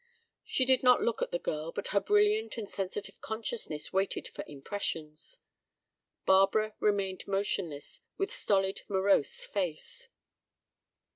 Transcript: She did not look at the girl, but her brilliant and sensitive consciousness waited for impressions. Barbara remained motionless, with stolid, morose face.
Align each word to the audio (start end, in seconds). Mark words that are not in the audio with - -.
She 0.43 0.65
did 0.65 0.81
not 0.81 1.03
look 1.03 1.21
at 1.21 1.29
the 1.31 1.37
girl, 1.37 1.71
but 1.71 1.89
her 1.89 1.99
brilliant 1.99 2.57
and 2.57 2.67
sensitive 2.67 3.21
consciousness 3.21 3.93
waited 3.93 4.27
for 4.27 4.43
impressions. 4.47 5.37
Barbara 6.25 6.73
remained 6.79 7.27
motionless, 7.27 8.01
with 8.17 8.33
stolid, 8.33 8.81
morose 8.89 9.45
face. 9.45 10.09